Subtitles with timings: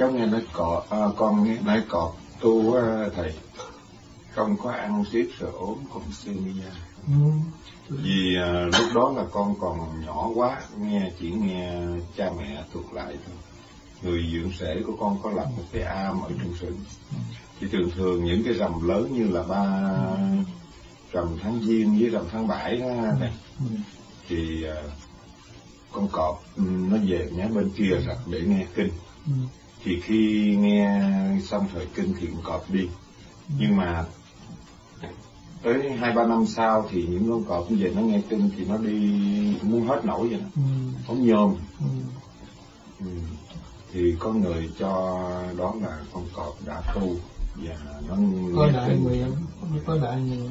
[0.00, 3.32] cháu nghe nói cọ à, con nghe nói cọp tu à, thầy.
[4.34, 5.78] Không có ăn tiếp sợ ốm
[6.26, 6.72] ra
[7.06, 7.30] ừ.
[7.88, 11.72] vì à, lúc đó là con còn nhỏ quá nghe chỉ nghe
[12.16, 13.36] cha mẹ thuật lại thôi.
[14.02, 16.76] Người dưỡng rể của con có lập một cái am ở trong xưởng
[17.60, 19.92] thì thường thường những cái rằm lớn như là ba
[21.12, 22.86] rằm tháng giêng với rằm tháng bảy đó
[23.20, 23.32] này
[24.28, 24.90] thì uh,
[25.92, 28.90] con cọp ừ, nó về nhé bên kia rặt để nghe kinh
[29.84, 31.00] thì khi nghe
[31.42, 32.88] xong thời kinh thì con cọp đi
[33.58, 34.04] nhưng mà
[35.62, 38.76] tới hai ba năm sau thì những con cọp về nó nghe kinh thì nó
[38.76, 39.10] đi
[39.62, 40.62] muốn hết nổi vậy đó ừ.
[41.08, 41.86] nó nhôm ừ.
[43.00, 43.06] Ừ.
[43.92, 44.88] thì có người cho
[45.56, 47.16] đó là con cọp đã tu
[47.54, 47.76] và
[48.08, 48.16] nó
[48.56, 49.32] có đại nguyện
[49.86, 50.50] có đại nguyện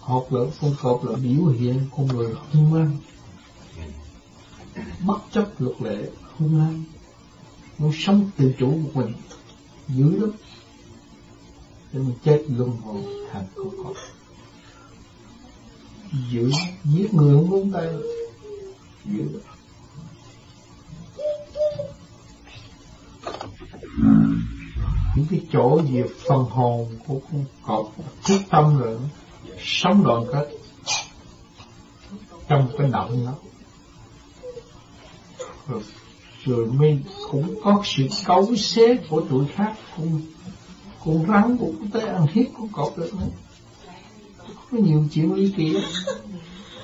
[0.00, 2.96] hoặc là con cọp là biểu hiện con người hung hăng
[5.06, 6.84] bất chấp luật lệ hung hăng
[7.78, 9.12] muốn sống tự chủ một mình
[9.88, 10.30] dữ lắm
[11.92, 13.70] để mình chết luân hồi thành con.
[13.84, 13.96] Cọp
[16.30, 16.50] dữ
[16.84, 17.86] giết người không đúng tay
[19.04, 19.42] dữ lắm
[25.18, 27.92] những cái chỗ về phần hồn của con cọp
[28.24, 28.98] thiết tâm rồi,
[29.58, 30.48] sống đoàn kết
[32.48, 33.34] trong cái động đó
[35.68, 35.82] rồi,
[36.44, 40.20] rồi mình cũng có sự cấu xé của tuổi khác cũng
[41.04, 43.26] con rắn cũng tới ăn hiếp con cọp được nữa.
[44.70, 45.76] Có nhiều chuyện ly kỳ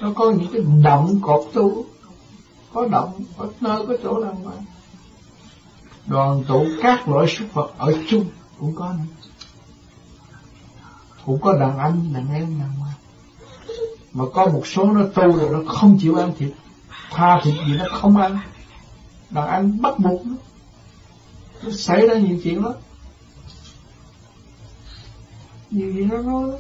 [0.01, 1.85] nó có những cái động cọp tu.
[2.73, 4.53] Có động có nơi có chỗ làm mà.
[6.07, 8.25] Đoàn tụ các loại súc vật ở chung
[8.61, 9.29] cũng có nữa.
[11.27, 12.95] Cũng có đàn anh đàn em đàn mà
[14.12, 16.53] mà có một số nó tu rồi nó không chịu ăn thịt.
[17.11, 18.39] Tha thịt gì nó không ăn
[19.35, 20.35] đàn anh bắt buộc nó.
[21.63, 22.73] Nó xảy ra nhiều chuyện lắm.
[25.71, 26.50] Nhiều gì nó nói.
[26.50, 26.59] Đó.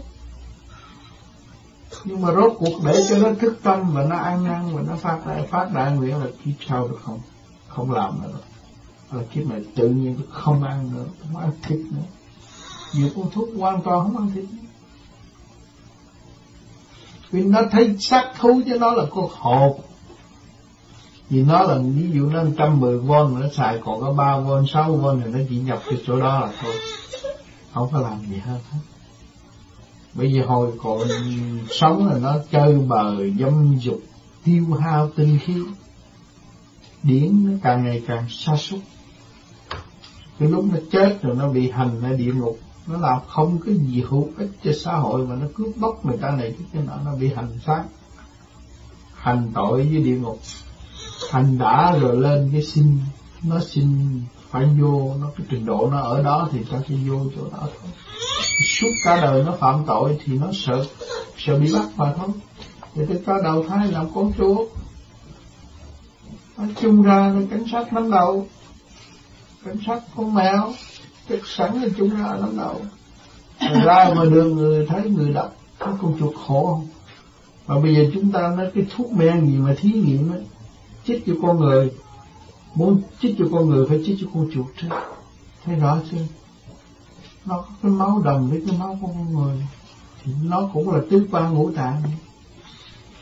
[2.04, 4.96] nhưng mà rốt cuộc để cho nó thức tâm và nó ăn năn và nó
[4.96, 7.20] phát đại phát đại nguyện là kiếp sau được không
[7.68, 8.38] không làm nữa.
[9.12, 12.06] Là kiếp này tự nhiên không ăn nữa không ăn thịt nữa.
[12.94, 14.44] Nhiều con thuốc hoàn toàn không ăn thịt
[17.34, 19.80] vì nó thấy xác thú cho nó là con hồn
[21.34, 24.96] vì nó là ví dụ nó 110 v nó xài còn có 3 v 6
[24.96, 26.74] v thì nó chỉ nhập cái chỗ đó là thôi.
[27.72, 28.78] Không có làm gì hơn hết
[30.14, 30.98] bây giờ hồi còn
[31.70, 34.00] sống là nó chơi bời, dâm dục,
[34.44, 35.54] tiêu hao tinh khí.
[37.02, 38.80] Điển nó càng ngày càng sa sút.
[40.38, 43.74] Cái lúc nó chết rồi nó bị hành ở địa ngục, nó làm không cái
[43.74, 46.92] gì hữu ích cho xã hội mà nó cướp bóc người ta này cái nọ,
[47.04, 47.84] nó bị hành xác.
[49.14, 50.38] Hành tội với địa ngục
[51.30, 52.98] hành đã rồi lên cái xin,
[53.42, 54.20] nó xin
[54.50, 57.58] phải vô, nó cái trình độ nó ở đó thì ta sẽ vô chỗ đó
[57.60, 57.90] thôi.
[58.80, 60.84] Suốt cả đời nó phạm tội thì nó sợ
[61.38, 62.28] sợ bị bắt mà thôi.
[62.94, 64.64] Thì tới có đầu thai làm con chúa
[66.56, 68.46] nó chung ra là cảnh sát nắm đầu.
[69.64, 70.72] Cảnh sát con mèo,
[71.28, 72.80] chắc sẵn là chung ra nắm đầu.
[73.84, 76.88] Ra mà đường người, thấy người đọc có con chuột khổ không?
[77.66, 80.40] Mà bây giờ chúng ta nói cái thuốc men gì mà thí nghiệm ấy
[81.06, 81.90] chích cho con người.
[82.74, 84.88] Muốn chích cho con người phải chích cho con chuột chứ
[85.64, 86.18] thấy rõ chưa
[87.46, 89.66] nó có cái máu đồng với cái máu của con người
[90.24, 92.02] thì nó cũng là tứ quan ngũ tạng.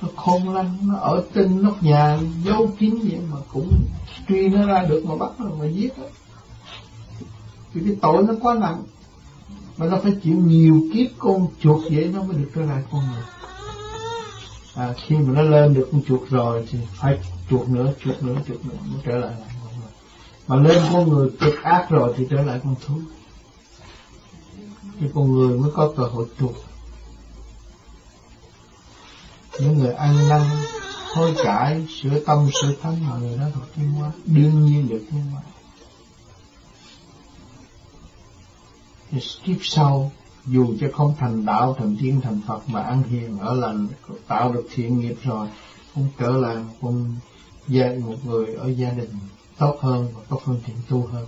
[0.02, 3.72] Nó khôn lanh, nó ở tinh nóc nhà giấu kín vậy mà cũng
[4.28, 6.04] truy nó ra được mà bắt nó mà giết đó.
[7.74, 8.82] thì cái tội nó quá nặng,
[9.76, 13.00] mà nó phải chịu nhiều kiếp con chuột vậy nó mới được trở lại con
[13.14, 13.24] người
[14.74, 17.18] à, khi mà nó lên được con chuột rồi thì phải
[17.50, 19.90] chuột nữa chuột nữa chuột nữa mới trở lại con người
[20.46, 22.94] mà lên con người cực ác rồi thì trở lại con thú.
[25.00, 26.54] Thì con người mới có cơ hội chuột.
[29.60, 30.42] những người ăn năn
[31.14, 35.04] hối cải sửa tâm sửa thánh mà người đó thuộc thiên hóa đương nhiên được
[35.10, 35.42] thiên hóa
[39.10, 40.12] thì kiếp sau
[40.46, 43.88] dù cho không thành đạo, thành tiên thành Phật, mà ăn hiền, ở lành,
[44.28, 45.48] tạo được thiện nghiệp rồi,
[45.94, 47.14] cũng trở lại một con
[47.68, 49.10] gia một người ở gia đình
[49.58, 51.26] tốt hơn và có phương tiện tu hơn.